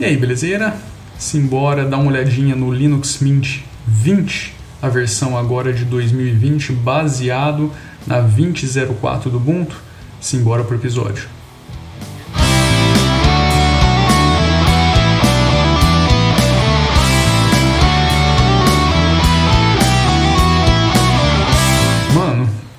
E 0.00 0.04
aí, 0.06 0.16
belezeira? 0.16 0.74
Simbora 1.18 1.84
dar 1.84 1.98
uma 1.98 2.10
olhadinha 2.10 2.56
no 2.56 2.72
Linux 2.72 3.18
Mint 3.18 3.58
20, 3.86 4.54
a 4.80 4.88
versão 4.88 5.36
agora 5.36 5.74
de 5.74 5.84
2020, 5.84 6.72
baseado 6.72 7.70
na 8.06 8.18
2004 8.18 9.30
do 9.30 9.36
Ubuntu? 9.36 9.76
Simbora 10.18 10.64
pro 10.64 10.76
episódio. 10.76 11.28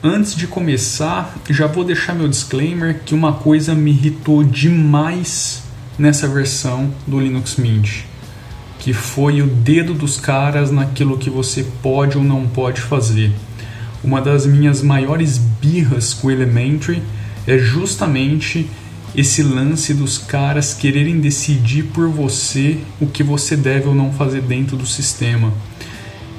Antes 0.04 0.36
de 0.36 0.48
começar, 0.48 1.36
já 1.48 1.68
vou 1.68 1.84
deixar 1.84 2.16
meu 2.16 2.28
disclaimer 2.28 3.02
que 3.06 3.14
uma 3.14 3.34
coisa 3.34 3.76
me 3.76 3.92
irritou 3.92 4.44
demais 4.44 5.62
nessa 5.98 6.28
versão 6.28 6.92
do 7.06 7.20
Linux 7.20 7.56
Mint, 7.58 8.04
que 8.80 8.94
foi 8.94 9.42
o 9.42 9.48
dedo 9.48 9.94
dos 9.94 10.18
caras 10.18 10.72
naquilo 10.72 11.18
que 11.18 11.30
você 11.30 11.66
pode 11.82 12.18
ou 12.18 12.24
não 12.24 12.48
pode 12.48 12.82
fazer. 12.82 13.32
Uma 14.04 14.20
das 14.22 14.46
minhas 14.46 14.82
maiores 14.82 15.38
birras 15.38 16.14
com 16.14 16.28
o 16.28 16.32
Elementary 16.32 17.04
é 17.46 17.58
justamente 17.58 18.68
esse 19.16 19.44
lance 19.44 19.94
dos 19.94 20.18
caras 20.18 20.74
quererem 20.74 21.20
decidir 21.20 21.84
por 21.84 22.08
você 22.08 22.80
o 23.00 23.08
que 23.08 23.24
você 23.24 23.58
deve 23.58 23.88
ou 23.88 23.96
não 23.96 24.12
fazer 24.14 24.42
dentro 24.42 24.78
do 24.78 24.86
sistema. 24.86 25.54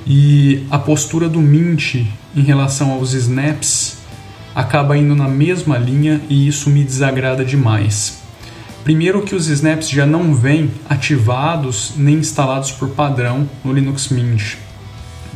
E 0.06 0.64
a 0.70 0.78
postura 0.78 1.28
do 1.28 1.40
Mint 1.40 2.06
em 2.34 2.42
relação 2.42 2.90
aos 2.90 3.12
snaps 3.12 3.98
acaba 4.54 4.96
indo 4.96 5.14
na 5.14 5.28
mesma 5.28 5.78
linha 5.78 6.20
e 6.28 6.48
isso 6.48 6.70
me 6.70 6.82
desagrada 6.82 7.44
demais. 7.44 8.21
Primeiro 8.84 9.22
que 9.22 9.34
os 9.34 9.46
snaps 9.46 9.88
já 9.88 10.04
não 10.04 10.34
vêm 10.34 10.70
ativados 10.88 11.92
nem 11.96 12.16
instalados 12.16 12.72
por 12.72 12.88
padrão 12.88 13.48
no 13.64 13.72
Linux 13.72 14.08
Mint. 14.08 14.56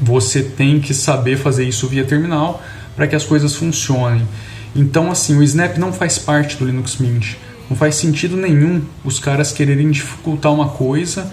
Você 0.02 0.42
tem 0.42 0.80
que 0.80 0.92
saber 0.92 1.36
fazer 1.36 1.64
isso 1.64 1.86
via 1.86 2.04
terminal 2.04 2.60
para 2.96 3.06
que 3.06 3.14
as 3.14 3.24
coisas 3.24 3.54
funcionem. 3.54 4.26
Então, 4.74 5.10
assim, 5.10 5.36
o 5.36 5.42
snap 5.44 5.78
não 5.78 5.92
faz 5.92 6.18
parte 6.18 6.56
do 6.56 6.66
Linux 6.66 6.96
Mint. 6.96 7.34
Não 7.70 7.76
faz 7.76 7.94
sentido 7.94 8.36
nenhum 8.36 8.82
os 9.04 9.18
caras 9.20 9.52
quererem 9.52 9.90
dificultar 9.90 10.52
uma 10.52 10.68
coisa 10.68 11.32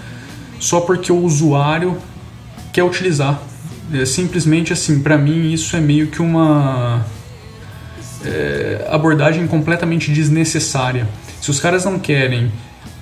só 0.60 0.82
porque 0.82 1.12
o 1.12 1.18
usuário 1.18 1.98
quer 2.72 2.84
utilizar. 2.84 3.42
É, 3.92 4.06
simplesmente 4.06 4.72
assim, 4.72 5.02
para 5.02 5.18
mim 5.18 5.52
isso 5.52 5.76
é 5.76 5.82
meio 5.82 6.08
que 6.08 6.22
uma 6.22 7.06
é, 8.24 8.88
abordagem 8.90 9.46
completamente 9.46 10.12
desnecessária. 10.12 11.08
Se 11.44 11.52
os 11.52 11.60
caras 11.60 11.84
não 11.84 12.00
querem 12.00 12.50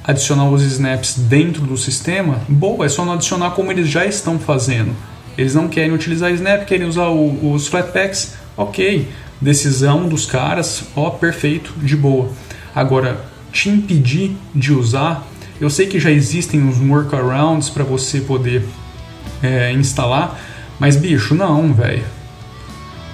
adicionar 0.04 0.50
os 0.50 0.64
snaps 0.64 1.14
dentro 1.16 1.62
do 1.62 1.78
sistema, 1.78 2.42
boa, 2.50 2.88
é 2.88 2.90
só 2.90 3.06
não 3.06 3.14
adicionar 3.14 3.52
como 3.52 3.72
eles 3.72 3.88
já 3.88 4.04
estão 4.04 4.40
fazendo. 4.40 4.96
Eles 5.38 5.54
não 5.54 5.68
querem 5.68 5.92
utilizar 5.92 6.32
snap, 6.32 6.66
querem 6.66 6.88
usar 6.88 7.10
o, 7.10 7.54
os 7.54 7.68
flatpaks, 7.68 8.34
ok. 8.58 9.08
Decisão 9.40 10.10
dos 10.10 10.26
caras, 10.26 10.86
ó, 10.96 11.12
perfeito, 11.12 11.72
de 11.84 11.96
boa. 11.96 12.32
Agora, 12.74 13.24
te 13.52 13.70
impedir 13.70 14.36
de 14.56 14.74
usar, 14.74 15.24
eu 15.60 15.70
sei 15.70 15.86
que 15.86 16.00
já 16.00 16.10
existem 16.10 16.64
uns 16.64 16.80
workarounds 16.80 17.70
para 17.70 17.84
você 17.84 18.22
poder 18.22 18.66
é, 19.44 19.72
instalar, 19.72 20.42
mas 20.80 20.96
bicho, 20.96 21.36
não, 21.36 21.72
velho 21.76 22.21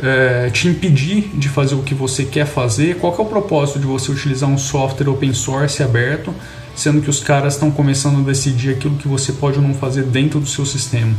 é, 0.02 0.50
te 0.50 0.68
impedir 0.68 1.32
de 1.34 1.50
fazer 1.50 1.76
o 1.76 1.84
que 1.84 1.94
você 1.94 2.24
quer 2.24 2.46
fazer. 2.46 2.98
Qual 2.98 3.14
que 3.14 3.22
é 3.22 3.24
o 3.24 3.28
propósito 3.28 3.80
de 3.80 3.86
você 3.86 4.12
utilizar 4.12 4.50
um 4.50 4.58
software 4.58 5.10
open 5.10 5.34
source 5.34 5.82
aberto, 5.82 6.34
sendo 6.76 7.02
que 7.02 7.10
os 7.10 7.20
caras 7.20 7.54
estão 7.54 7.72
começando 7.72 8.20
a 8.20 8.24
decidir 8.24 8.72
aquilo 8.72 8.96
que 8.96 9.08
você 9.08 9.34
pode 9.34 9.58
ou 9.58 9.64
não 9.64 9.74
fazer 9.74 10.04
dentro 10.04 10.40
do 10.40 10.48
seu 10.48 10.66
sistema? 10.66 11.14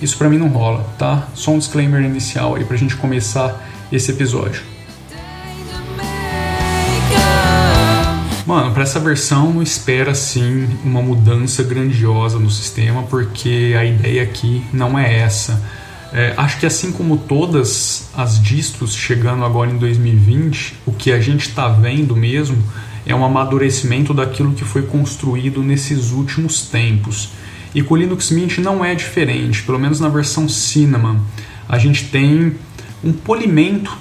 Isso 0.00 0.16
para 0.18 0.28
mim 0.28 0.38
não 0.38 0.48
rola, 0.48 0.84
tá? 0.98 1.28
Só 1.34 1.52
um 1.52 1.58
disclaimer 1.58 2.02
inicial 2.02 2.54
aí 2.54 2.64
pra 2.64 2.76
gente 2.76 2.96
começar 2.96 3.66
esse 3.90 4.10
episódio. 4.10 4.62
Mano, 8.46 8.72
para 8.72 8.84
essa 8.84 9.00
versão 9.00 9.52
não 9.52 9.62
espera 9.62 10.14
sim 10.14 10.68
uma 10.84 11.02
mudança 11.02 11.64
grandiosa 11.64 12.38
no 12.38 12.48
sistema, 12.48 13.02
porque 13.02 13.74
a 13.76 13.84
ideia 13.84 14.22
aqui 14.22 14.64
não 14.72 14.96
é 14.96 15.18
essa. 15.18 15.60
É, 16.12 16.34
acho 16.36 16.58
que 16.60 16.66
assim 16.66 16.92
como 16.92 17.16
todas 17.18 18.10
as 18.14 18.40
distros 18.40 18.94
chegando 18.94 19.44
agora 19.44 19.70
em 19.70 19.76
2020, 19.76 20.76
o 20.86 20.92
que 20.92 21.12
a 21.12 21.20
gente 21.20 21.48
está 21.48 21.68
vendo 21.68 22.14
mesmo 22.14 22.62
é 23.04 23.14
um 23.14 23.24
amadurecimento 23.24 24.12
daquilo 24.12 24.52
que 24.52 24.64
foi 24.64 24.82
construído 24.82 25.62
nesses 25.62 26.10
últimos 26.10 26.62
tempos. 26.62 27.30
E 27.74 27.82
com 27.82 27.94
o 27.94 27.96
Linux 27.96 28.30
Mint 28.30 28.58
não 28.58 28.84
é 28.84 28.94
diferente, 28.94 29.62
pelo 29.62 29.78
menos 29.78 30.00
na 30.00 30.08
versão 30.08 30.48
Cinnamon. 30.48 31.18
A 31.68 31.78
gente 31.78 32.04
tem 32.04 32.54
um 33.04 33.12
polimento 33.12 33.96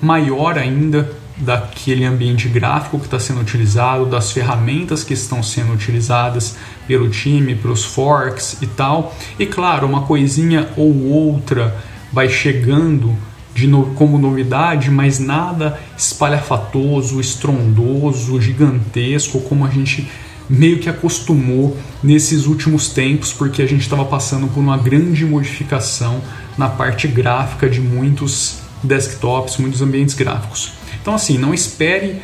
maior 0.00 0.58
ainda 0.58 1.21
daquele 1.36 2.04
ambiente 2.04 2.48
gráfico 2.48 2.98
que 2.98 3.06
está 3.06 3.18
sendo 3.18 3.40
utilizado, 3.40 4.06
das 4.06 4.32
ferramentas 4.32 5.02
que 5.02 5.14
estão 5.14 5.42
sendo 5.42 5.72
utilizadas 5.72 6.56
pelo 6.86 7.08
time, 7.08 7.54
pelos 7.54 7.84
forks 7.84 8.58
e 8.60 8.66
tal. 8.66 9.14
E 9.38 9.46
claro, 9.46 9.86
uma 9.86 10.02
coisinha 10.02 10.68
ou 10.76 11.06
outra 11.06 11.76
vai 12.12 12.28
chegando 12.28 13.16
de 13.54 13.66
no, 13.66 13.86
como 13.94 14.18
novidade, 14.18 14.90
mas 14.90 15.18
nada 15.18 15.78
espalhafatoso, 15.96 17.20
estrondoso, 17.20 18.40
gigantesco, 18.40 19.40
como 19.40 19.66
a 19.66 19.70
gente 19.70 20.10
meio 20.48 20.78
que 20.78 20.88
acostumou 20.88 21.76
nesses 22.02 22.46
últimos 22.46 22.88
tempos, 22.88 23.32
porque 23.32 23.62
a 23.62 23.66
gente 23.66 23.82
estava 23.82 24.04
passando 24.04 24.48
por 24.48 24.60
uma 24.60 24.76
grande 24.76 25.24
modificação 25.24 26.20
na 26.58 26.68
parte 26.68 27.08
gráfica 27.08 27.68
de 27.68 27.80
muitos 27.80 28.58
desktops, 28.82 29.56
muitos 29.56 29.80
ambientes 29.80 30.14
gráficos. 30.14 30.81
Então, 31.02 31.16
assim, 31.16 31.36
não 31.36 31.52
espere 31.52 32.22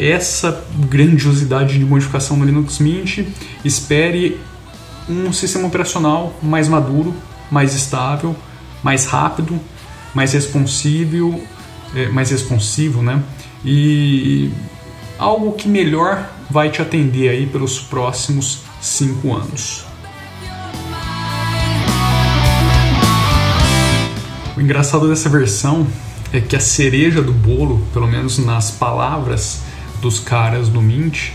essa 0.00 0.64
grandiosidade 0.88 1.78
de 1.78 1.84
modificação 1.84 2.38
no 2.38 2.44
Linux 2.44 2.78
Mint, 2.78 3.20
espere 3.62 4.40
um 5.08 5.30
sistema 5.32 5.68
operacional 5.68 6.34
mais 6.42 6.68
maduro, 6.68 7.14
mais 7.50 7.74
estável, 7.74 8.34
mais 8.82 9.04
rápido, 9.04 9.60
mais 10.14 10.32
responsível, 10.32 11.42
é, 11.94 12.08
mais 12.08 12.30
responsivo, 12.30 13.02
né? 13.02 13.22
E 13.62 14.50
algo 15.18 15.52
que 15.52 15.68
melhor 15.68 16.30
vai 16.50 16.70
te 16.70 16.80
atender 16.80 17.28
aí 17.28 17.46
pelos 17.46 17.78
próximos 17.78 18.60
cinco 18.80 19.34
anos. 19.34 19.84
O 24.56 24.60
engraçado 24.60 25.08
dessa 25.08 25.28
versão 25.28 25.86
é 26.32 26.40
que 26.40 26.56
a 26.56 26.60
cereja 26.60 27.22
do 27.22 27.32
bolo, 27.32 27.86
pelo 27.92 28.06
menos 28.06 28.38
nas 28.38 28.70
palavras 28.70 29.62
dos 30.00 30.20
caras 30.20 30.68
do 30.68 30.80
Mint, 30.80 31.30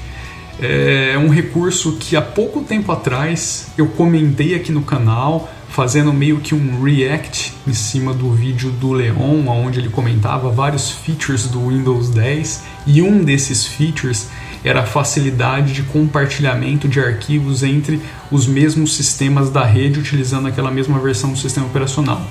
é 0.60 1.18
um 1.18 1.30
recurso 1.30 1.94
que 1.94 2.16
há 2.16 2.22
pouco 2.22 2.62
tempo 2.62 2.92
atrás 2.92 3.68
eu 3.78 3.88
comentei 3.88 4.54
aqui 4.56 4.72
no 4.72 4.84
canal, 4.84 5.52
fazendo 5.70 6.14
meio 6.14 6.40
que 6.40 6.54
um 6.54 6.84
react 6.84 7.54
em 7.68 7.74
cima 7.74 8.14
do 8.14 8.32
vídeo 8.32 8.70
do 8.70 8.94
Leon, 8.94 9.48
onde 9.48 9.80
ele 9.80 9.90
comentava 9.90 10.52
vários 10.52 10.92
features 10.92 11.48
do 11.48 11.70
Windows 11.70 12.10
10 12.10 12.64
e 12.86 13.02
um 13.02 13.24
desses 13.24 13.66
features 13.66 14.30
era 14.64 14.82
a 14.82 14.86
facilidade 14.86 15.74
de 15.74 15.84
compartilhamento 15.84 16.88
de 16.88 17.00
arquivos 17.00 17.64
entre 17.64 18.00
os 18.32 18.48
mesmos 18.48 18.96
sistemas 18.96 19.50
da 19.50 19.66
rede 19.66 20.00
utilizando 20.00 20.48
aquela 20.48 20.72
mesma 20.72 21.00
versão 21.00 21.32
do 21.32 21.38
sistema 21.38 21.66
operacional. 21.66 22.26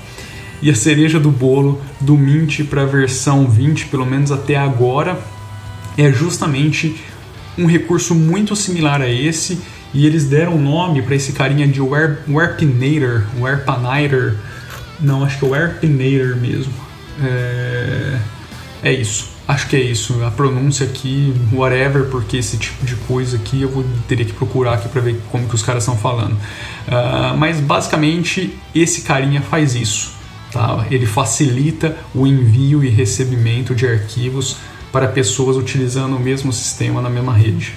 E 0.63 0.69
a 0.69 0.75
cereja 0.75 1.19
do 1.19 1.29
bolo 1.29 1.81
do 1.99 2.17
Mint 2.17 2.63
para 2.63 2.83
a 2.83 2.85
versão 2.85 3.45
20, 3.49 3.87
pelo 3.87 4.05
menos 4.05 4.31
até 4.31 4.55
agora, 4.55 5.19
é 5.97 6.09
justamente 6.09 6.95
um 7.57 7.65
recurso 7.65 8.15
muito 8.15 8.55
similar 8.55 9.01
a 9.01 9.09
esse 9.09 9.59
e 9.93 10.07
eles 10.07 10.23
deram 10.23 10.57
nome 10.57 11.01
para 11.01 11.15
esse 11.15 11.33
carinha 11.33 11.67
de 11.67 11.81
Warpinator, 11.81 13.25
Warpinator, 13.37 14.35
não, 15.01 15.25
acho 15.25 15.37
que 15.37 15.45
é 15.45 15.49
Warpinator 15.49 16.37
mesmo. 16.37 16.73
É, 17.21 18.19
é 18.83 18.93
isso, 18.93 19.31
acho 19.45 19.67
que 19.67 19.75
é 19.75 19.81
isso. 19.81 20.23
A 20.23 20.31
pronúncia 20.31 20.85
aqui, 20.85 21.35
whatever, 21.51 22.05
porque 22.05 22.37
esse 22.37 22.55
tipo 22.55 22.85
de 22.85 22.95
coisa 22.95 23.35
aqui 23.35 23.63
eu 23.63 23.69
vou 23.69 23.83
teria 24.07 24.23
que 24.23 24.31
procurar 24.31 24.75
aqui 24.75 24.87
para 24.87 25.01
ver 25.01 25.19
como 25.29 25.45
que 25.45 25.55
os 25.55 25.61
caras 25.61 25.83
estão 25.83 25.97
falando. 25.97 26.35
Uh, 26.87 27.37
mas 27.37 27.59
basicamente 27.59 28.57
esse 28.73 29.01
carinha 29.01 29.41
faz 29.41 29.75
isso. 29.75 30.22
Tá? 30.53 30.85
Ele 30.91 31.07
facilita 31.07 31.97
o 32.13 32.27
envio 32.27 32.83
e 32.83 32.87
recebimento 32.87 33.73
de 33.73 33.87
arquivos 33.87 34.57
para 34.91 35.07
pessoas 35.07 35.57
utilizando 35.57 36.15
o 36.15 36.19
mesmo 36.19 36.53
sistema 36.53 37.01
na 37.01 37.09
mesma 37.09 37.33
rede. 37.33 37.73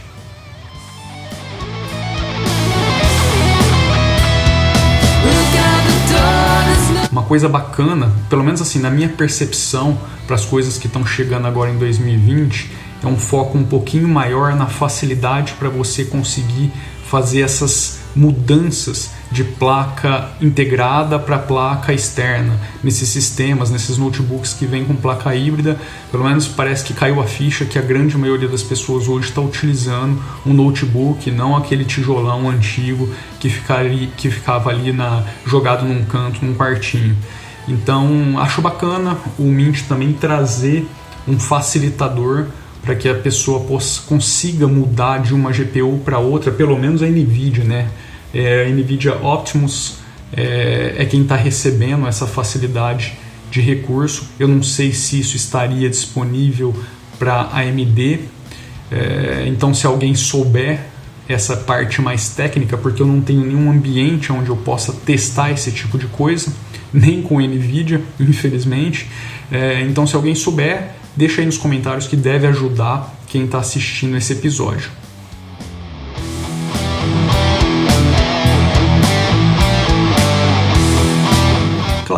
Uma 7.11 7.23
coisa 7.23 7.49
bacana, 7.49 8.13
pelo 8.29 8.45
menos 8.45 8.61
assim, 8.61 8.79
na 8.79 8.91
minha 8.91 9.09
percepção 9.09 9.99
para 10.27 10.37
as 10.37 10.45
coisas 10.45 10.77
que 10.77 10.87
estão 10.87 11.07
chegando 11.07 11.47
agora 11.47 11.71
em 11.71 11.79
2020, 11.79 12.71
é 13.03 13.07
um 13.07 13.17
foco 13.17 13.57
um 13.57 13.65
pouquinho 13.65 14.07
maior 14.07 14.55
na 14.55 14.67
facilidade 14.67 15.55
para 15.55 15.71
você 15.71 16.05
conseguir 16.05 16.71
fazer 17.07 17.41
essas 17.41 17.96
mudanças 18.17 19.11
de 19.31 19.45
placa 19.45 20.31
integrada 20.41 21.19
para 21.19 21.39
placa 21.39 21.93
externa 21.93 22.59
nesses 22.83 23.11
sistemas, 23.11 23.71
nesses 23.71 23.99
notebooks 23.99 24.55
que 24.55 24.65
vêm 24.65 24.85
com 24.85 24.97
placa 24.97 25.35
híbrida. 25.37 25.79
Pelo 26.11 26.25
menos 26.25 26.49
parece 26.49 26.85
que 26.85 26.95
caiu 26.95 27.21
a 27.21 27.25
ficha 27.25 27.67
que 27.67 27.79
a 27.79 27.83
grande 27.83 28.17
maioria 28.17 28.49
das 28.49 28.63
pessoas 28.63 29.07
hoje 29.07 29.29
está 29.29 29.43
utilizando 29.43 30.19
um 30.47 30.55
notebook, 30.55 31.31
não 31.31 31.55
aquele 31.55 31.85
tijolão 31.85 32.49
antigo 32.49 33.13
que, 33.39 33.51
ficaria, 33.51 34.09
que 34.17 34.31
ficava 34.31 34.71
ali 34.71 34.93
na, 34.93 35.23
jogado 35.45 35.85
num 35.85 36.05
canto, 36.05 36.45
num 36.45 36.55
quartinho. 36.55 37.17
Então 37.69 38.39
acho 38.39 38.63
bacana 38.63 39.19
o 39.39 39.43
Mint 39.43 39.83
também 39.83 40.13
trazer 40.13 40.89
um 41.29 41.39
facilitador 41.39 42.47
para 42.81 42.95
que 42.95 43.09
a 43.09 43.15
pessoa 43.15 43.61
possa, 43.61 44.01
consiga 44.03 44.69
mudar 44.69 45.19
de 45.19 45.35
uma 45.35 45.51
GPU 45.51 46.01
para 46.05 46.21
outra, 46.21 46.53
pelo 46.53 46.79
menos 46.79 47.03
a 47.03 47.07
NVIDIA, 47.07 47.65
né? 47.65 47.91
É, 48.37 48.67
a 48.67 48.69
NVIDIA 48.69 49.15
Optimus 49.15 49.95
é, 50.31 50.97
é 50.99 51.05
quem 51.07 51.23
está 51.23 51.37
recebendo 51.37 52.07
essa 52.07 52.27
facilidade 52.27 53.15
de 53.51 53.63
recurso. 53.63 54.29
Eu 54.39 54.47
não 54.47 54.63
sei 54.63 54.93
se 54.93 55.19
isso 55.19 55.37
estaria 55.37 55.89
disponível 55.89 56.77
para 57.19 57.49
AMD. 57.51 58.21
É, 58.91 59.45
então, 59.47 59.73
se 59.73 59.87
alguém 59.87 60.15
souber 60.15 60.81
essa 61.27 61.57
parte 61.57 62.03
mais 62.03 62.29
técnica, 62.29 62.77
porque 62.77 63.01
eu 63.01 63.07
não 63.07 63.23
tenho 63.23 63.41
nenhum 63.41 63.71
ambiente 63.71 64.31
onde 64.31 64.51
eu 64.51 64.57
possa 64.57 64.93
testar 64.93 65.51
esse 65.51 65.73
tipo 65.73 65.97
de 65.97 66.07
coisa, 66.07 66.53
nem 66.93 67.23
com 67.23 67.41
NVIDIA, 67.41 68.03
infelizmente. 68.21 69.09
É, 69.51 69.81
então, 69.81 70.07
se 70.07 70.15
alguém 70.15 70.35
souber, 70.35 70.91
deixa 71.17 71.41
aí 71.41 71.47
nos 71.47 71.57
comentários 71.57 72.07
que 72.07 72.17
deve 72.17 72.47
ajudar 72.47 73.19
quem 73.29 73.47
está 73.47 73.61
assistindo 73.61 74.15
esse 74.15 74.35
episódio. 74.35 74.91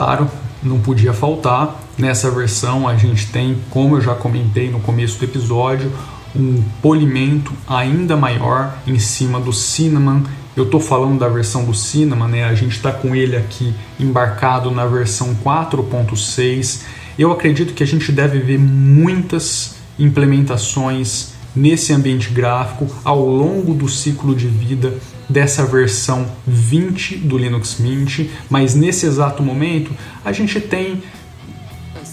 Claro, 0.08 0.31
não 0.62 0.81
podia 0.81 1.12
faltar. 1.12 1.78
Nessa 1.99 2.31
versão 2.31 2.88
a 2.88 2.96
gente 2.96 3.26
tem, 3.26 3.58
como 3.69 3.96
eu 3.96 4.00
já 4.00 4.14
comentei 4.14 4.70
no 4.70 4.81
começo 4.81 5.19
do 5.19 5.25
episódio, 5.26 5.93
um 6.34 6.62
polimento 6.81 7.52
ainda 7.66 8.16
maior 8.16 8.78
em 8.87 8.99
cima 8.99 9.38
do 9.38 9.52
Cinnamon. 9.52 10.22
Eu 10.56 10.64
estou 10.64 10.81
falando 10.81 11.19
da 11.19 11.28
versão 11.28 11.62
do 11.62 11.75
Cinnamon, 11.75 12.26
né? 12.26 12.44
A 12.44 12.55
gente 12.55 12.75
está 12.75 12.90
com 12.90 13.14
ele 13.14 13.37
aqui 13.37 13.75
embarcado 14.00 14.70
na 14.70 14.87
versão 14.87 15.37
4.6 15.44 16.84
eu 17.19 17.31
acredito 17.31 17.75
que 17.75 17.82
a 17.82 17.87
gente 17.87 18.11
deve 18.11 18.38
ver 18.38 18.58
muitas 18.58 19.75
implementações 19.99 21.32
nesse 21.54 21.93
ambiente 21.93 22.31
gráfico 22.31 22.87
ao 23.04 23.20
longo 23.26 23.75
do 23.75 23.88
ciclo 23.88 24.34
de 24.37 24.46
vida 24.46 24.94
dessa 25.28 25.64
versão 25.66 26.26
20 26.46 27.16
do 27.16 27.36
Linux 27.36 27.76
Mint, 27.78 28.28
mas 28.48 28.75
nesse 28.75 29.06
exato 29.06 29.42
momento 29.42 29.90
a 30.25 30.32
gente 30.32 30.60
tem 30.60 31.02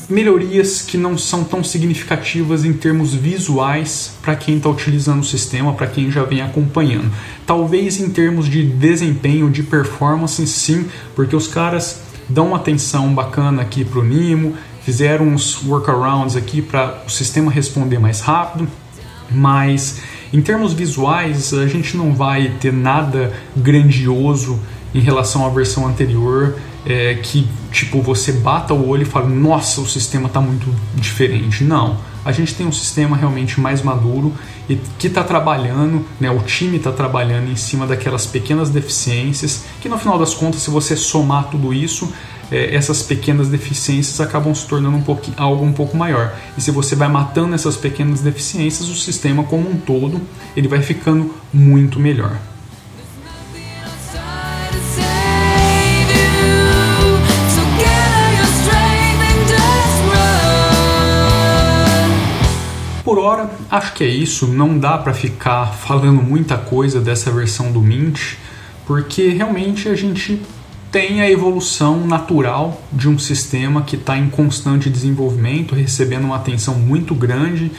melhorias 0.09 0.81
que 0.81 0.97
não 0.97 1.17
são 1.17 1.43
tão 1.43 1.63
significativas 1.63 2.63
em 2.63 2.73
termos 2.73 3.13
visuais 3.13 4.11
para 4.21 4.35
quem 4.35 4.57
está 4.57 4.69
utilizando 4.69 5.21
o 5.21 5.25
sistema, 5.25 5.73
para 5.73 5.87
quem 5.87 6.11
já 6.11 6.23
vem 6.23 6.41
acompanhando. 6.41 7.11
Talvez 7.45 7.99
em 7.99 8.09
termos 8.09 8.47
de 8.47 8.63
desempenho, 8.63 9.49
de 9.49 9.63
performance, 9.63 10.45
sim, 10.45 10.85
porque 11.15 11.35
os 11.35 11.47
caras 11.47 12.01
dão 12.29 12.47
uma 12.47 12.57
atenção 12.57 13.13
bacana 13.13 13.61
aqui 13.61 13.83
para 13.83 13.99
o 13.99 14.03
Nimo, 14.03 14.55
fizeram 14.83 15.27
uns 15.27 15.63
workarounds 15.63 16.35
aqui 16.35 16.61
para 16.61 17.03
o 17.05 17.09
sistema 17.09 17.51
responder 17.51 17.99
mais 17.99 18.21
rápido, 18.21 18.67
mas 19.31 20.01
em 20.33 20.41
termos 20.41 20.73
visuais 20.73 21.53
a 21.53 21.67
gente 21.67 21.95
não 21.95 22.13
vai 22.13 22.51
ter 22.59 22.73
nada 22.73 23.33
grandioso 23.55 24.59
em 24.93 24.99
relação 24.99 25.45
à 25.45 25.49
versão 25.49 25.87
anterior 25.87 26.55
é, 26.85 27.15
que 27.15 27.47
tipo 27.71 28.01
você 28.01 28.31
bata 28.31 28.73
o 28.73 28.87
olho 28.87 29.01
e 29.01 29.05
fala 29.05 29.27
nossa 29.27 29.81
o 29.81 29.87
sistema 29.87 30.27
está 30.27 30.39
muito 30.39 30.73
diferente. 30.95 31.63
Não. 31.63 31.97
A 32.23 32.31
gente 32.31 32.55
tem 32.55 32.65
um 32.65 32.71
sistema 32.71 33.15
realmente 33.15 33.59
mais 33.59 33.81
maduro 33.81 34.33
e 34.67 34.79
que 34.97 35.07
está 35.07 35.23
trabalhando 35.23 36.05
né 36.19 36.29
o 36.31 36.39
time 36.39 36.77
está 36.77 36.91
trabalhando 36.91 37.51
em 37.51 37.55
cima 37.55 37.85
daquelas 37.85 38.25
pequenas 38.25 38.69
deficiências 38.69 39.65
que 39.79 39.87
no 39.87 39.97
final 39.97 40.17
das 40.17 40.33
contas 40.33 40.61
se 40.61 40.71
você 40.71 40.95
somar 40.95 41.49
tudo 41.49 41.71
isso 41.71 42.11
é, 42.51 42.75
essas 42.75 43.01
pequenas 43.01 43.49
deficiências 43.49 44.19
acabam 44.21 44.53
se 44.53 44.67
tornando 44.67 44.97
um 44.97 45.01
pouquinho, 45.01 45.35
algo 45.39 45.63
um 45.65 45.73
pouco 45.73 45.97
maior. 45.97 46.33
E 46.57 46.61
se 46.61 46.71
você 46.71 46.95
vai 46.95 47.07
matando 47.07 47.55
essas 47.55 47.75
pequenas 47.75 48.21
deficiências, 48.21 48.89
o 48.89 48.95
sistema 48.95 49.43
como 49.43 49.69
um 49.69 49.77
todo 49.77 50.21
ele 50.55 50.67
vai 50.67 50.81
ficando 50.81 51.33
muito 51.53 51.99
melhor. 51.99 52.37
Por 63.03 63.19
hora, 63.19 63.51
acho 63.69 63.93
que 63.93 64.03
é 64.03 64.07
isso. 64.07 64.47
Não 64.47 64.79
dá 64.79 64.97
para 64.97 65.13
ficar 65.13 65.67
falando 65.67 66.23
muita 66.23 66.57
coisa 66.57 66.99
dessa 66.99 67.29
versão 67.31 67.71
do 67.71 67.79
Mint, 67.79 68.33
porque 68.87 69.29
realmente 69.29 69.87
a 69.87 69.95
gente 69.95 70.41
tem 70.95 71.19
a 71.19 71.29
evolução 71.29 72.07
natural 72.07 72.81
de 72.89 73.09
um 73.09 73.19
sistema 73.19 73.81
que 73.81 73.97
está 73.97 74.17
em 74.17 74.29
constante 74.29 74.89
desenvolvimento, 74.89 75.75
recebendo 75.75 76.23
uma 76.23 76.37
atenção 76.37 76.75
muito 76.75 77.13
grande 77.13 77.69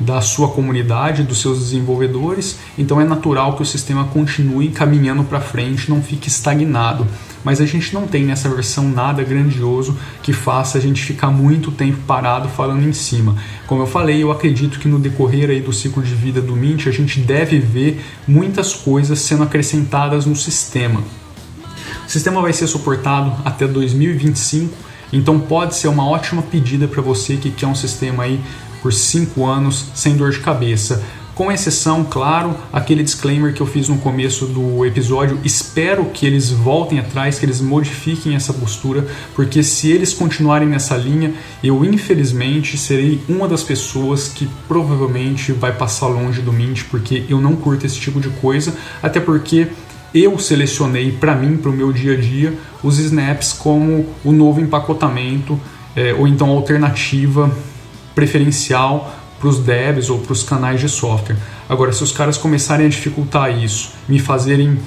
da 0.00 0.20
sua 0.20 0.48
comunidade, 0.48 1.22
dos 1.22 1.40
seus 1.40 1.60
desenvolvedores, 1.60 2.58
então 2.76 3.00
é 3.00 3.04
natural 3.04 3.54
que 3.54 3.62
o 3.62 3.64
sistema 3.64 4.06
continue 4.06 4.70
caminhando 4.70 5.22
para 5.22 5.40
frente, 5.40 5.88
não 5.88 6.02
fique 6.02 6.26
estagnado. 6.26 7.06
Mas 7.44 7.60
a 7.60 7.64
gente 7.64 7.94
não 7.94 8.08
tem 8.08 8.24
nessa 8.24 8.48
versão 8.48 8.88
nada 8.88 9.22
grandioso 9.22 9.96
que 10.20 10.32
faça 10.32 10.76
a 10.76 10.80
gente 10.80 11.00
ficar 11.00 11.30
muito 11.30 11.70
tempo 11.70 11.98
parado 12.08 12.48
falando 12.48 12.82
em 12.82 12.92
cima. 12.92 13.36
Como 13.68 13.82
eu 13.82 13.86
falei, 13.86 14.20
eu 14.20 14.32
acredito 14.32 14.80
que 14.80 14.88
no 14.88 14.98
decorrer 14.98 15.48
aí 15.48 15.60
do 15.60 15.72
ciclo 15.72 16.02
de 16.02 16.12
vida 16.12 16.42
do 16.42 16.56
Mint 16.56 16.88
a 16.88 16.90
gente 16.90 17.20
deve 17.20 17.60
ver 17.60 18.04
muitas 18.26 18.74
coisas 18.74 19.20
sendo 19.20 19.44
acrescentadas 19.44 20.26
no 20.26 20.34
sistema. 20.34 21.04
O 22.06 22.10
sistema 22.10 22.40
vai 22.40 22.52
ser 22.52 22.66
suportado 22.66 23.32
até 23.44 23.66
2025, 23.66 24.74
então 25.12 25.38
pode 25.40 25.74
ser 25.74 25.88
uma 25.88 26.06
ótima 26.06 26.42
pedida 26.42 26.86
para 26.86 27.02
você 27.02 27.36
que 27.36 27.50
quer 27.50 27.66
um 27.66 27.74
sistema 27.74 28.24
aí 28.24 28.40
por 28.82 28.92
5 28.92 29.44
anos 29.44 29.86
sem 29.94 30.16
dor 30.16 30.30
de 30.30 30.40
cabeça. 30.40 31.02
Com 31.34 31.50
exceção, 31.50 32.04
claro, 32.04 32.54
aquele 32.72 33.02
disclaimer 33.02 33.52
que 33.52 33.60
eu 33.60 33.66
fiz 33.66 33.88
no 33.88 33.98
começo 33.98 34.46
do 34.46 34.86
episódio, 34.86 35.40
espero 35.42 36.04
que 36.04 36.24
eles 36.24 36.50
voltem 36.50 37.00
atrás, 37.00 37.40
que 37.40 37.44
eles 37.44 37.60
modifiquem 37.60 38.36
essa 38.36 38.52
postura, 38.52 39.04
porque 39.34 39.60
se 39.60 39.90
eles 39.90 40.14
continuarem 40.14 40.68
nessa 40.68 40.96
linha, 40.96 41.34
eu 41.60 41.84
infelizmente 41.84 42.78
serei 42.78 43.20
uma 43.28 43.48
das 43.48 43.64
pessoas 43.64 44.28
que 44.28 44.48
provavelmente 44.68 45.50
vai 45.50 45.72
passar 45.72 46.06
longe 46.06 46.40
do 46.40 46.52
Mint, 46.52 46.84
porque 46.88 47.24
eu 47.28 47.40
não 47.40 47.56
curto 47.56 47.84
esse 47.84 47.98
tipo 47.98 48.20
de 48.20 48.28
coisa, 48.28 48.72
até 49.02 49.18
porque 49.18 49.66
eu 50.14 50.38
selecionei 50.38 51.10
para 51.10 51.34
mim, 51.34 51.56
para 51.56 51.70
o 51.70 51.74
meu 51.74 51.92
dia 51.92 52.12
a 52.12 52.16
dia, 52.16 52.54
os 52.82 52.98
snaps 52.98 53.52
como 53.52 54.06
o 54.24 54.30
novo 54.30 54.60
empacotamento 54.60 55.58
é, 55.96 56.14
ou 56.14 56.28
então 56.28 56.48
alternativa 56.50 57.50
preferencial 58.14 59.12
para 59.40 59.48
os 59.48 59.58
devs 59.58 60.08
ou 60.08 60.20
para 60.20 60.32
os 60.32 60.42
canais 60.42 60.80
de 60.80 60.88
software. 60.88 61.36
Agora, 61.68 61.92
se 61.92 62.02
os 62.02 62.12
caras 62.12 62.38
começarem 62.38 62.86
a 62.86 62.88
dificultar 62.88 63.50
isso, 63.50 63.90
me 64.08 64.18
fazerem 64.18 64.78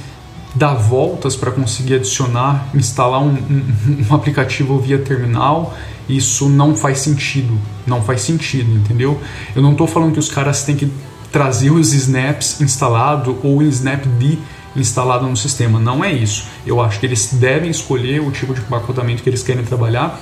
dar 0.56 0.74
voltas 0.74 1.36
para 1.36 1.52
conseguir 1.52 1.96
adicionar, 1.96 2.70
instalar 2.74 3.22
um, 3.22 3.30
um, 3.30 4.06
um, 4.10 4.16
aplicativo 4.16 4.80
via 4.80 4.98
terminal, 4.98 5.76
isso 6.08 6.48
não 6.50 6.74
faz 6.74 7.00
sentido. 7.00 7.58
Não 7.86 8.02
faz 8.02 8.22
sentido, 8.22 8.72
entendeu? 8.74 9.20
Eu 9.56 9.62
não 9.62 9.74
estou 9.74 9.86
falando 9.88 10.14
que 10.14 10.20
os 10.20 10.30
caras 10.30 10.64
têm 10.64 10.76
que 10.76 10.92
trazer 11.32 11.70
os 11.70 11.94
snaps 11.94 12.62
instalado 12.62 13.38
ou 13.44 13.58
o 13.58 13.64
snapd 13.64 14.40
instalado 14.76 15.28
no 15.28 15.38
sistema. 15.38 15.80
Não 15.80 16.04
é 16.04 16.12
isso. 16.12 16.46
Eu 16.66 16.82
acho 16.82 17.00
que 17.00 17.06
eles 17.06 17.34
devem 17.34 17.70
escolher 17.70 18.22
o 18.22 18.32
tipo 18.32 18.54
de 18.54 18.62
empacotamento 18.62 19.24
que 19.24 19.30
eles 19.30 19.44
querem 19.44 19.64
trabalhar. 19.64 20.20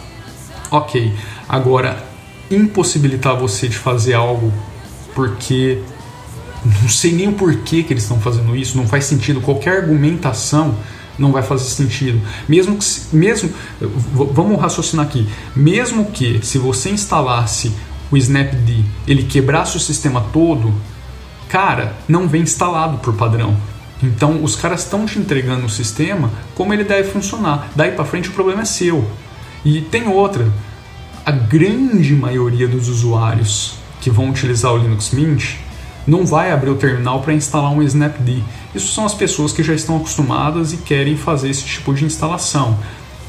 Ok. 0.72 1.14
Agora, 1.48 2.04
impossibilitar 2.50 3.36
você 3.38 3.68
de 3.68 3.78
fazer 3.78 4.14
algo 4.14 4.54
porque 5.14 5.82
não 6.82 6.90
sei 6.90 7.12
nem 7.12 7.28
o 7.28 7.34
porquê 7.34 7.84
que 7.84 7.94
eles 7.94 8.04
estão 8.04 8.20
fazendo 8.20 8.56
isso, 8.56 8.76
não 8.76 8.88
faz 8.88 9.06
sentido. 9.06 9.40
Qualquer 9.42 9.84
argumentação 9.84 10.76
não 11.18 11.32
vai 11.32 11.44
fazer 11.44 11.66
sentido. 11.66 12.20
Mesmo 12.48 12.78
que, 12.78 13.16
mesmo, 13.16 13.50
vamos 13.80 14.60
raciocinar 14.60 15.06
aqui. 15.06 15.28
Mesmo 15.56 16.06
que 16.06 16.46
se 16.46 16.58
você 16.58 16.90
instalasse 16.90 17.72
o 18.12 18.18
Snapd, 18.18 18.86
ele 19.08 19.24
quebrasse 19.24 19.78
o 19.78 19.80
sistema 19.80 20.26
todo, 20.34 20.74
cara, 21.50 21.96
não 22.08 22.28
vem 22.28 22.42
instalado 22.42 22.98
por 22.98 23.14
padrão. 23.14 23.56
Então 24.06 24.44
os 24.44 24.56
caras 24.56 24.84
estão 24.84 25.06
te 25.06 25.18
entregando 25.18 25.66
o 25.66 25.70
sistema 25.70 26.30
como 26.54 26.74
ele 26.74 26.84
deve 26.84 27.10
funcionar. 27.10 27.72
Daí 27.76 27.92
para 27.92 28.06
frente 28.06 28.30
o 28.30 28.34
problema 28.34 28.62
é 28.62 28.66
seu. 28.66 29.10
E 29.64 29.82
tem 29.82 30.08
outra. 30.08 30.48
A 31.26 31.32
grande 31.32 32.14
maioria 32.14 32.68
dos 32.68 32.88
usuários 32.88 33.74
que 34.00 34.12
vão 34.12 34.30
utilizar 34.30 34.72
o 34.72 34.78
Linux 34.78 35.10
Mint 35.10 35.56
não 36.06 36.24
vai 36.24 36.52
abrir 36.52 36.70
o 36.70 36.76
terminal 36.76 37.22
para 37.22 37.34
instalar 37.34 37.72
um 37.72 37.82
Snapd. 37.82 38.44
Isso 38.76 38.94
são 38.94 39.06
as 39.06 39.16
pessoas 39.16 39.52
que 39.52 39.64
já 39.64 39.74
estão 39.74 39.98
acostumadas 39.98 40.72
e 40.72 40.78
querem 40.78 41.18
fazer 41.18 41.50
esse 41.50 41.66
tipo 41.66 41.92
de 41.96 42.06
instalação. 42.06 42.78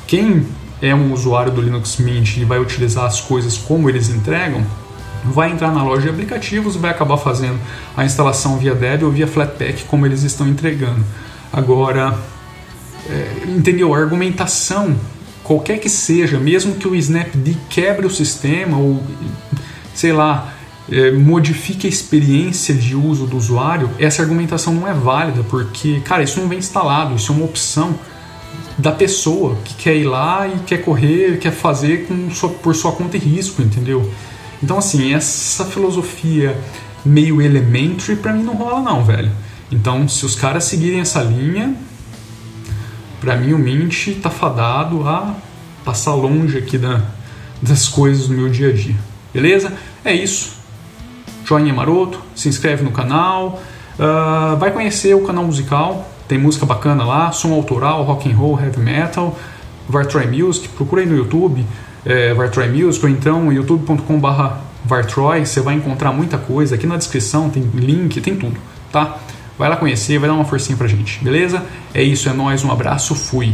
Quem 0.07 0.47
é 0.83 0.95
um 0.95 1.11
usuário 1.15 1.51
do 1.51 1.63
Linux 1.63 1.97
Mint 1.97 2.37
e 2.37 2.45
vai 2.45 2.59
utilizar 2.59 3.07
as 3.07 3.19
coisas 3.19 3.57
como 3.57 3.89
eles 3.89 4.11
entregam, 4.11 4.63
vai 5.33 5.51
entrar 5.51 5.73
na 5.73 5.83
loja 5.83 6.03
de 6.03 6.09
aplicativos 6.11 6.75
e 6.75 6.79
vai 6.79 6.91
acabar 6.91 7.17
fazendo 7.17 7.59
a 7.97 8.05
instalação 8.05 8.59
via 8.59 8.75
Debian 8.75 9.07
ou 9.07 9.13
via 9.13 9.27
Flatpak 9.27 9.85
como 9.85 10.07
eles 10.07 10.23
estão 10.23 10.47
entregando. 10.49 11.05
Agora, 11.53 12.19
é, 13.09 13.45
entendeu? 13.47 13.95
A 13.95 13.99
argumentação, 13.99 14.97
qualquer 15.43 15.79
que 15.79 15.89
seja, 15.89 16.39
mesmo 16.39 16.75
que 16.75 16.89
o 16.89 16.95
Snapd 16.95 17.57
quebre 17.69 18.07
o 18.07 18.11
sistema 18.11 18.77
ou, 18.77 19.03
sei 19.95 20.13
lá, 20.13 20.53
é, 20.91 21.11
modifique 21.11 21.87
a 21.87 21.91
experiência 21.91 22.75
de 22.75 22.95
uso 22.95 23.27
do 23.27 23.37
usuário, 23.37 23.91
essa 23.99 24.23
argumentação 24.23 24.73
não 24.73 24.87
é 24.87 24.93
válida, 24.93 25.43
porque, 25.49 26.01
cara, 26.01 26.23
isso 26.23 26.41
não 26.41 26.49
vem 26.49 26.59
instalado, 26.59 27.17
isso 27.17 27.33
é 27.33 27.35
uma 27.35 27.45
opção 27.45 27.99
da 28.79 28.93
pessoa 28.93 29.57
que 29.65 29.75
quer 29.75 29.97
ir 29.97 30.05
lá 30.05 30.47
e 30.47 30.59
quer 30.61 30.79
correr, 30.79 31.39
quer 31.39 31.53
fazer 31.53 32.07
com 32.07 32.31
sua, 32.31 32.51
por 32.51 32.75
sua 32.75 32.93
conta 32.93 33.17
e 33.17 33.21
risco, 33.21 33.63
entendeu? 33.63 34.11
Então, 34.63 34.79
assim, 34.79 35.13
essa 35.15 35.65
filosofia 35.65 36.57
meio 37.05 37.41
elementary 37.41 38.17
para 38.17 38.33
mim 38.33 38.43
não 38.43 38.55
rola 38.55 38.81
não, 38.81 39.05
velho. 39.05 39.31
Então, 39.71 40.09
se 40.09 40.25
os 40.25 40.35
caras 40.35 40.65
seguirem 40.65 41.01
essa 41.01 41.23
linha, 41.23 41.75
para 43.21 43.37
mim 43.37 43.53
o 43.53 43.59
Mint 43.59 44.09
tá 44.23 44.31
fadado 44.31 45.07
a 45.09 45.35
passar 45.85 46.15
longe 46.15 46.59
aqui 46.59 46.79
da, 46.79 47.03
das 47.63 47.89
coisas 47.89 48.29
do 48.29 48.35
meu 48.35 48.49
dia 48.49 48.71
a 48.71 48.73
dia. 48.73 48.97
Beleza? 49.33 49.73
É 50.05 50.13
isso. 50.13 50.57
Joinha 51.45 51.73
maroto, 51.73 52.21
se 52.35 52.49
inscreve 52.49 52.83
no 52.83 52.91
canal, 52.91 53.63
uh, 53.99 54.57
vai 54.57 54.73
conhecer 54.73 55.15
o 55.15 55.25
canal 55.25 55.45
musical, 55.45 56.11
tem 56.27 56.39
música 56.39 56.67
bacana 56.67 57.05
lá, 57.05 57.31
som 57.31 57.53
autoral, 57.53 58.03
rock 58.03 58.31
and 58.31 58.37
roll, 58.37 58.59
heavy 58.59 58.81
metal, 58.81 59.39
Vartroy 59.89 60.27
Music, 60.27 60.69
procura 60.69 61.03
aí 61.03 61.09
no 61.09 61.17
YouTube, 61.17 61.65
é, 62.05 62.35
Vartroy 62.35 62.69
Music, 62.69 63.05
ou 63.05 63.11
então 63.11 63.53
youtube.com.br 63.53 64.55
Vartroy, 64.85 65.45
você 65.45 65.61
vai 65.61 65.75
encontrar 65.75 66.13
muita 66.13 66.39
coisa, 66.39 66.75
aqui 66.75 66.87
na 66.87 66.97
descrição 66.97 67.51
tem 67.51 67.63
link, 67.75 68.21
tem 68.21 68.37
tudo, 68.37 68.57
tá? 68.93 69.19
Vai 69.59 69.69
lá 69.69 69.77
conhecer, 69.77 70.19
vai 70.19 70.29
dar 70.29 70.35
uma 70.35 70.45
forcinha 70.45 70.77
pra 70.77 70.87
gente, 70.87 71.23
beleza? 71.25 71.65
É 71.93 72.03
isso, 72.03 72.29
é 72.29 72.33
nóis, 72.33 72.63
um 72.63 72.71
abraço, 72.71 73.15
fui! 73.15 73.53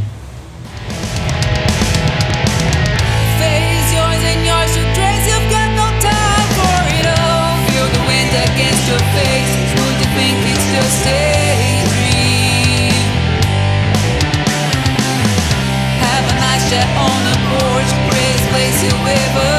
place 18.62 18.82
you 18.84 18.90
ever 18.90 19.51